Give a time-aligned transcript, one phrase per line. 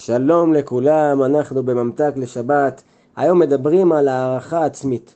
[0.00, 2.82] שלום לכולם, אנחנו בממתק לשבת.
[3.16, 5.14] היום מדברים על הערכה עצמית.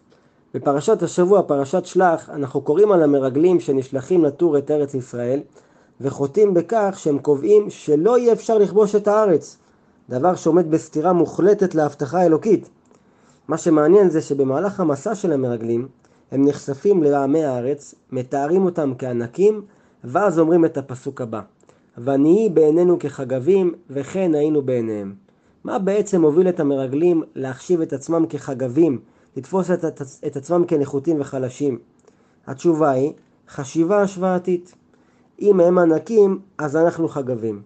[0.55, 5.41] בפרשת השבוע, פרשת שלח, אנחנו קוראים על המרגלים שנשלחים לטור את ארץ ישראל,
[6.01, 9.57] וחוטאים בכך שהם קובעים שלא יהיה אפשר לכבוש את הארץ,
[10.11, 12.69] דבר שעומד בסתירה מוחלטת להבטחה האלוקית.
[13.49, 15.89] מה שמעניין זה שבמהלך המסע של המרגלים,
[16.31, 19.63] הם נחשפים לעמי הארץ, מתארים אותם כענקים,
[20.05, 21.41] ואז אומרים את הפסוק הבא:
[21.99, 25.15] ונהי בעינינו כחגבים, וכן היינו בעיניהם.
[25.65, 29.01] מה בעצם הוביל את המרגלים להחשיב את עצמם כחגבים,
[29.37, 29.85] לתפוס את,
[30.27, 31.79] את עצמם כנחותים וחלשים?
[32.47, 33.13] התשובה היא
[33.49, 34.75] חשיבה השוואתית.
[35.41, 37.63] אם הם ענקים, אז אנחנו חגבים.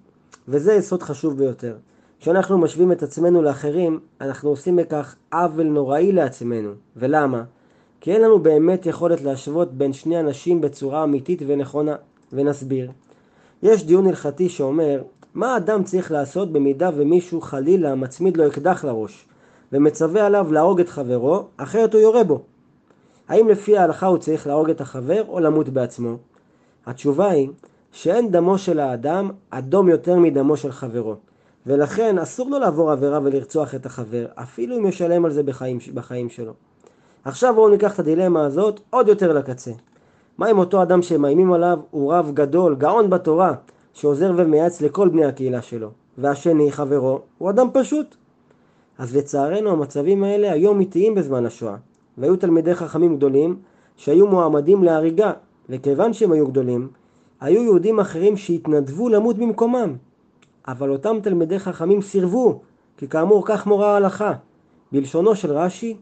[0.49, 1.77] וזה יסוד חשוב ביותר.
[2.21, 6.71] כשאנחנו משווים את עצמנו לאחרים, אנחנו עושים בכך עוול נוראי לעצמנו.
[6.97, 7.45] ולמה?
[8.01, 11.97] כי אין לנו באמת יכולת להשוות בין שני אנשים בצורה אמיתית ונכונה.
[12.33, 12.91] ונסביר.
[13.63, 15.03] יש דיון הלכתי שאומר,
[15.35, 19.27] מה אדם צריך לעשות במידה ומישהו חלילה מצמיד לו אקדח לראש,
[19.73, 22.43] ומצווה עליו להרוג את חברו, אחרת הוא יורה בו.
[23.29, 26.17] האם לפי ההלכה הוא צריך להרוג את החבר או למות בעצמו?
[26.87, 27.49] התשובה היא
[27.93, 31.15] שאין דמו של האדם אדום יותר מדמו של חברו,
[31.67, 36.29] ולכן אסור לו לעבור עבירה ולרצוח את החבר, אפילו אם ישלם על זה בחיים, בחיים
[36.29, 36.53] שלו.
[37.25, 39.71] עכשיו בואו ניקח את הדילמה הזאת עוד יותר לקצה.
[40.39, 43.55] מה עם אותו אדם שמאיימים עליו הוא רב גדול, גאון בתורה,
[43.93, 48.17] שעוזר ומייעץ לכל בני הקהילה שלו, והשני, חברו, הוא אדם פשוט.
[48.99, 51.77] אז לצערנו המצבים האלה היו אמיתיים בזמן השואה,
[52.19, 53.57] והיו תלמידי חכמים גדולים
[53.97, 55.33] שהיו מועמדים להריגה,
[55.69, 56.89] וכיוון שהם היו גדולים,
[57.41, 59.97] היו יהודים אחרים שהתנדבו למות במקומם.
[60.69, 62.61] אבל אותם תלמידי חכמים סירבו,
[62.97, 64.33] כי כאמור כך מורה ההלכה.
[64.93, 65.97] בלשונו של רש"י,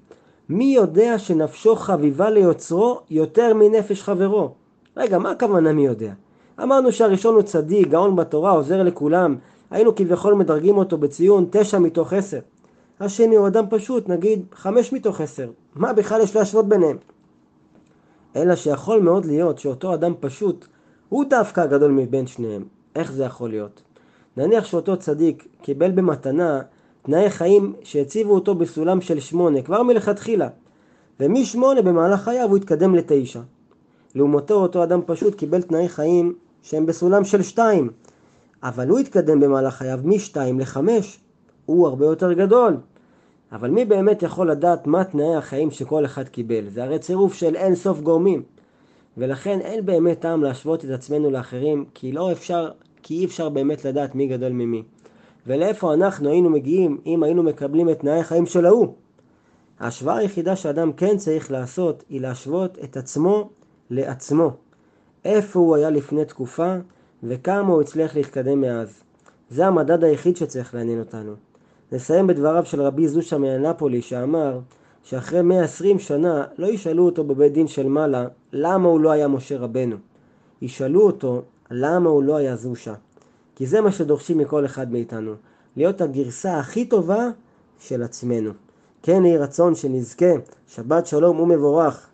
[0.48, 4.54] מי יודע שנפשו חביבה ליוצרו יותר מנפש חברו?
[4.96, 6.12] רגע, מה הכוונה מי יודע?
[6.62, 9.36] אמרנו שהראשון הוא צדיק, גאון בתורה, עוזר לכולם,
[9.70, 12.38] היינו כביכול מדרגים אותו בציון תשע מתוך עשר.
[13.00, 15.50] השני הוא אדם פשוט, נגיד חמש מתוך עשר.
[15.74, 16.96] מה בכלל יש להשוות ביניהם?
[18.36, 20.66] אלא שיכול מאוד להיות שאותו אדם פשוט
[21.08, 22.64] הוא דווקא הגדול מבין שניהם.
[22.96, 23.82] איך זה יכול להיות?
[24.36, 26.60] נניח שאותו צדיק קיבל במתנה
[27.06, 30.48] תנאי חיים שהציבו אותו בסולם של שמונה כבר מלכתחילה.
[31.20, 33.40] ומשמונה במהלך חייו הוא התקדם לתשע.
[34.14, 37.90] לעומתו אותו אדם פשוט קיבל תנאי חיים שהם בסולם של שתיים.
[38.62, 41.18] אבל הוא התקדם במהלך חייו משתיים לחמש.
[41.66, 42.76] הוא הרבה יותר גדול.
[43.52, 46.68] אבל מי באמת יכול לדעת מה תנאי החיים שכל אחד קיבל?
[46.68, 48.42] זה הרי צירוף של אין סוף גורמים.
[49.16, 52.70] ולכן אין באמת טעם להשוות את עצמנו לאחרים כי לא אפשר,
[53.02, 54.82] כי אי אפשר באמת לדעת מי גדול ממי
[55.46, 58.94] ולאיפה אנחנו היינו מגיעים אם היינו מקבלים את תנאי החיים של ההוא.
[59.80, 63.50] ההשוואה היחידה שאדם כן צריך לעשות היא להשוות את עצמו
[63.90, 64.50] לעצמו.
[65.24, 66.74] איפה הוא היה לפני תקופה
[67.22, 69.02] וכמה הוא הצליח להתקדם מאז.
[69.50, 71.34] זה המדד היחיד שצריך לעניין אותנו.
[71.92, 74.60] נסיים בדבריו של רבי זושה מאנפולי שאמר
[75.02, 79.58] שאחרי 120 שנה לא ישאלו אותו בבית דין של מעלה למה הוא לא היה משה
[79.58, 79.96] רבנו.
[80.62, 82.94] ישאלו אותו למה הוא לא היה זושה.
[83.56, 85.34] כי זה מה שדורשים מכל אחד מאיתנו,
[85.76, 87.28] להיות הגרסה הכי טובה
[87.78, 88.50] של עצמנו.
[89.02, 90.32] כן יהי רצון שנזכה,
[90.68, 92.10] שבת שלום ומבורך.